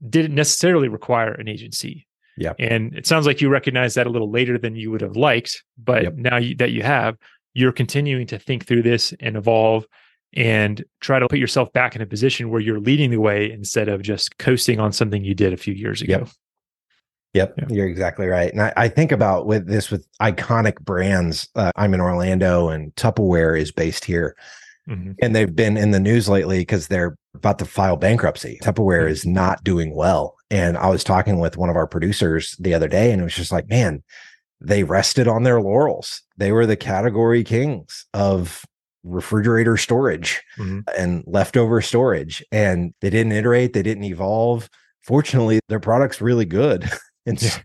[0.09, 2.07] didn't necessarily require an agency.
[2.37, 2.55] Yeah.
[2.59, 5.63] And it sounds like you recognize that a little later than you would have liked,
[5.77, 6.15] but yep.
[6.17, 7.17] now you, that you have,
[7.53, 9.87] you're continuing to think through this and evolve
[10.35, 13.89] and try to put yourself back in a position where you're leading the way instead
[13.89, 16.19] of just coasting on something you did a few years ago.
[16.19, 16.29] Yep.
[17.33, 17.65] Yep, yeah.
[17.71, 18.51] you're exactly right.
[18.51, 21.49] And I, I, think about with this with iconic brands.
[21.55, 24.35] Uh, I'm in Orlando, and Tupperware is based here.
[24.89, 25.13] Mm-hmm.
[25.23, 28.59] And they've been in the news lately because they're about to file bankruptcy.
[28.65, 29.13] Tupperware mm-hmm.
[29.13, 30.37] is not doing well.
[30.51, 33.37] And I was talking with one of our producers the other day, and it was
[33.37, 34.03] just like, man,
[34.61, 36.23] they rested on their laurels.
[36.37, 38.65] They were the category kings of
[39.03, 40.81] refrigerator storage mm-hmm.
[40.97, 42.45] and leftover storage.
[42.53, 44.69] And they didn't iterate, they didn't evolve.
[45.03, 46.91] Fortunately, their product's really good.
[47.27, 47.61] And so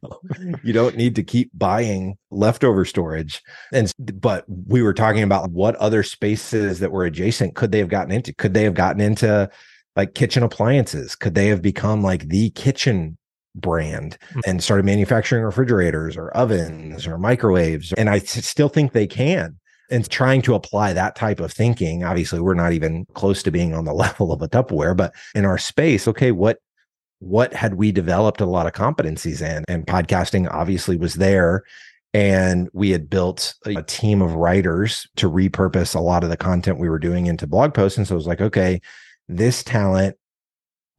[0.63, 3.41] you don't need to keep buying leftover storage.
[3.71, 7.89] And but we were talking about what other spaces that were adjacent could they have
[7.89, 8.33] gotten into?
[8.33, 9.49] Could they have gotten into
[9.95, 11.15] like kitchen appliances?
[11.15, 13.17] Could they have become like the kitchen
[13.55, 14.41] brand mm.
[14.45, 17.93] and started manufacturing refrigerators or ovens or microwaves?
[17.93, 19.57] And I still think they can.
[19.91, 23.73] And trying to apply that type of thinking, obviously, we're not even close to being
[23.73, 26.59] on the level of a Tupperware, but in our space, okay, what
[27.19, 29.63] what had we developed a lot of competencies in?
[29.67, 31.63] And podcasting obviously was there.
[32.13, 36.79] And we had built a team of writers to repurpose a lot of the content
[36.79, 37.97] we were doing into blog posts.
[37.97, 38.79] And so it was like, okay,
[39.27, 40.17] this talent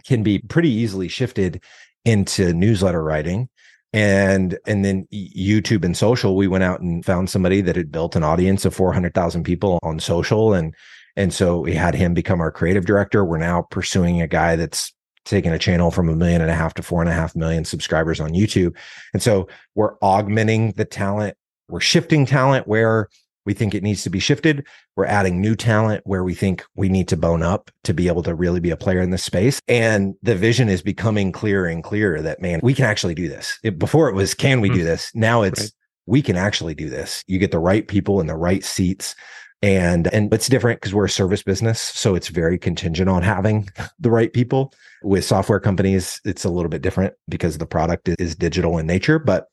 [0.04, 1.62] can be pretty easily shifted
[2.04, 3.48] into newsletter writing
[3.96, 8.14] and and then youtube and social we went out and found somebody that had built
[8.14, 10.52] an audience of 400000 people on social.
[10.52, 10.74] And
[11.16, 13.24] and so we had him become our creative director.
[13.24, 14.92] We're now pursuing a guy that's
[15.24, 17.64] taking a channel from a million and a half to four and a half million
[17.64, 18.76] subscribers on youtube.
[19.14, 21.36] And so we're augmenting the talent.
[21.68, 23.08] We're shifting talent where
[23.46, 24.66] we think it needs to be shifted.
[24.96, 28.24] We're adding new talent where we think we need to bone up to be able
[28.24, 29.60] to really be a player in this space.
[29.68, 33.58] And the vision is becoming clearer and clearer that, man, we can actually do this.
[33.62, 34.84] It, before it was, can we do mm-hmm.
[34.84, 35.12] this?
[35.14, 35.70] Now it's, right.
[36.06, 37.24] we can actually do this.
[37.28, 39.14] You get the right people in the right seats.
[39.62, 41.80] And, and it's different because we're a service business.
[41.80, 44.74] So it's very contingent on having the right people.
[45.02, 49.18] With software companies, it's a little bit different because the product is digital in nature,
[49.18, 49.48] but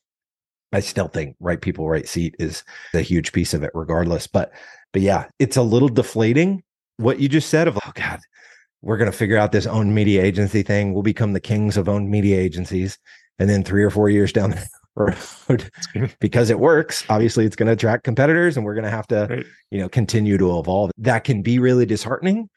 [0.73, 2.63] I still think right people, right seat is
[2.93, 4.27] a huge piece of it, regardless.
[4.27, 4.51] But
[4.91, 6.63] but yeah, it's a little deflating
[6.97, 8.19] what you just said of oh God,
[8.81, 10.93] we're gonna figure out this owned media agency thing.
[10.93, 12.97] We'll become the kings of owned media agencies.
[13.39, 14.67] And then three or four years down the
[15.47, 15.71] road,
[16.19, 19.45] because it works, obviously it's gonna attract competitors and we're gonna have to, right.
[19.71, 20.91] you know, continue to evolve.
[20.97, 22.49] That can be really disheartening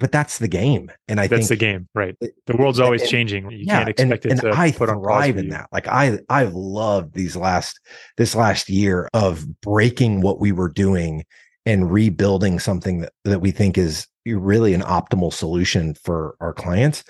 [0.00, 0.90] but that's the game.
[1.08, 2.16] And I think that's the game, right?
[2.20, 3.50] The world's always and, changing.
[3.50, 5.68] You yeah, can't expect and, it and to I put on thrive in that.
[5.72, 7.78] Like I, I've loved these last,
[8.16, 11.24] this last year of breaking what we were doing
[11.66, 17.04] and rebuilding something that, that we think is really an optimal solution for our clients.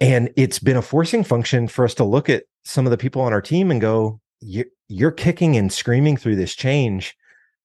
[0.00, 3.22] And it's been a forcing function for us to look at some of the people
[3.22, 7.16] on our team and go, you're kicking and screaming through this change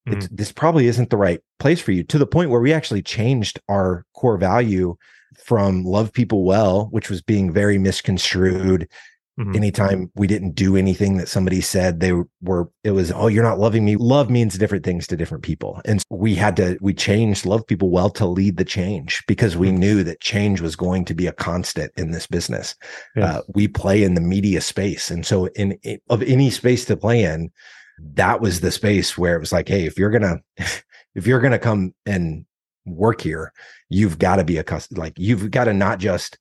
[0.07, 0.27] mm.
[0.31, 3.59] this probably isn't the right place for you to the point where we actually changed
[3.67, 4.95] our core value
[5.43, 8.89] from love people well, which was being very misconstrued.
[9.39, 9.55] Mm-hmm.
[9.55, 13.59] Anytime we didn't do anything that somebody said they were, it was, oh, you're not
[13.59, 13.95] loving me.
[13.95, 15.79] Love means different things to different people.
[15.85, 19.67] And we had to, we changed love people well to lead the change because we
[19.67, 19.77] mm-hmm.
[19.77, 22.73] knew that change was going to be a constant in this business.
[23.15, 25.11] Uh, we play in the media space.
[25.11, 27.51] And so in, in, of any space to play in,
[27.99, 30.39] that was the space where it was like, hey, if you're gonna
[31.15, 32.45] if you're gonna come and
[32.85, 33.53] work here,
[33.89, 36.37] you've got to be a like you've got to not just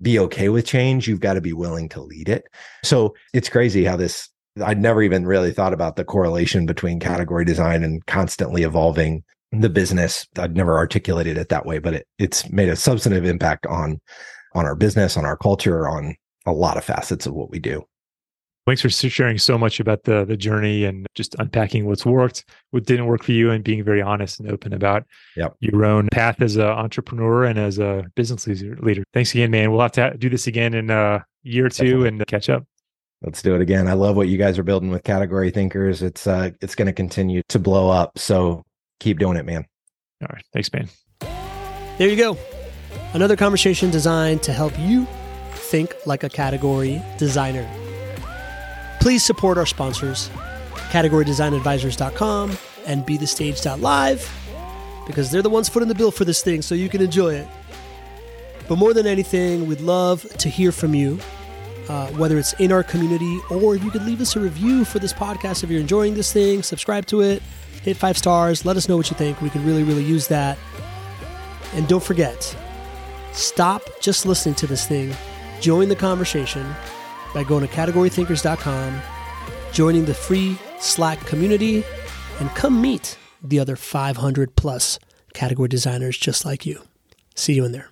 [0.00, 2.44] be okay with change, you've got to be willing to lead it.
[2.84, 4.28] So it's crazy how this
[4.64, 9.68] I'd never even really thought about the correlation between category design and constantly evolving the
[9.68, 10.26] business.
[10.36, 14.00] I'd never articulated it that way, but it, it's made a substantive impact on
[14.54, 17.84] on our business, on our culture, on a lot of facets of what we do.
[18.68, 22.84] Thanks for sharing so much about the the journey and just unpacking what's worked, what
[22.84, 25.06] didn't work for you, and being very honest and open about
[25.36, 25.56] yep.
[25.60, 29.04] your own path as an entrepreneur and as a business leader.
[29.14, 29.72] Thanks again, man.
[29.72, 32.08] We'll have to do this again in a year or two Definitely.
[32.08, 32.64] and catch up.
[33.22, 33.88] Let's do it again.
[33.88, 36.02] I love what you guys are building with category thinkers.
[36.02, 38.18] It's uh it's going to continue to blow up.
[38.18, 38.64] So
[39.00, 39.64] keep doing it, man.
[40.20, 40.44] All right.
[40.52, 40.90] Thanks, man.
[41.96, 42.36] There you go.
[43.14, 45.06] Another conversation designed to help you
[45.52, 47.66] think like a category designer.
[49.00, 50.28] Please support our sponsors,
[50.90, 54.32] categorydesignadvisors.com and bethestage.live,
[55.06, 57.46] because they're the ones footing the bill for this thing so you can enjoy it.
[58.68, 61.18] But more than anything, we'd love to hear from you,
[61.88, 65.12] uh, whether it's in our community or you could leave us a review for this
[65.12, 67.42] podcast if you're enjoying this thing, subscribe to it,
[67.82, 69.40] hit five stars, let us know what you think.
[69.40, 70.58] We could really, really use that.
[71.74, 72.56] And don't forget,
[73.32, 75.14] stop just listening to this thing,
[75.60, 76.74] join the conversation
[77.34, 79.00] by going to categorythinkers.com,
[79.72, 81.84] joining the free Slack community,
[82.40, 84.98] and come meet the other 500 plus
[85.34, 86.82] category designers just like you.
[87.34, 87.90] See you in there.